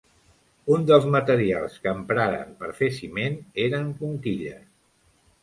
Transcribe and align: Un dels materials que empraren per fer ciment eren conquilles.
Un 0.75 0.85
dels 0.91 1.03
materials 1.15 1.75
que 1.83 1.93
empraren 1.97 2.57
per 2.65 2.71
fer 2.81 2.91
ciment 2.97 3.39
eren 3.67 3.93
conquilles. 4.01 4.67